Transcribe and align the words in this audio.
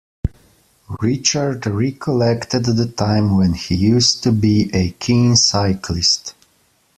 Richard 0.99 1.67
recollected 1.67 2.65
the 2.65 2.87
time 2.87 3.37
when 3.37 3.53
he 3.53 3.75
used 3.75 4.23
to 4.23 4.31
be 4.31 4.67
a 4.73 4.89
keen 4.93 5.35
cyclist. 5.35 6.33